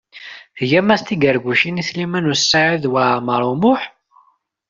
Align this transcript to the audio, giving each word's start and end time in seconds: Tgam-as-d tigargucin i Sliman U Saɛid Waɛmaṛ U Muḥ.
Tgam-as-d 0.57 1.05
tigargucin 1.07 1.81
i 1.81 1.83
Sliman 1.89 2.29
U 2.31 2.33
Saɛid 2.37 2.85
Waɛmaṛ 2.91 3.41
U 3.51 3.53
Muḥ. 3.61 3.81